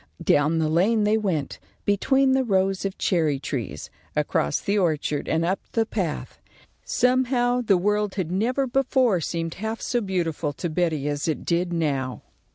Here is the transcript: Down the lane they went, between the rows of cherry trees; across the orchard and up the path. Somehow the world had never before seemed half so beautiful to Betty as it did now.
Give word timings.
Down 0.23 0.57
the 0.57 0.67
lane 0.67 1.03
they 1.03 1.15
went, 1.19 1.59
between 1.85 2.31
the 2.31 2.43
rows 2.43 2.85
of 2.85 2.97
cherry 2.97 3.37
trees; 3.37 3.91
across 4.15 4.59
the 4.59 4.75
orchard 4.75 5.29
and 5.29 5.45
up 5.45 5.59
the 5.73 5.85
path. 5.85 6.39
Somehow 6.83 7.61
the 7.61 7.77
world 7.77 8.15
had 8.15 8.31
never 8.31 8.65
before 8.65 9.21
seemed 9.21 9.53
half 9.61 9.79
so 9.79 10.01
beautiful 10.01 10.53
to 10.53 10.71
Betty 10.71 11.07
as 11.07 11.27
it 11.27 11.45
did 11.45 11.71
now. 11.71 12.23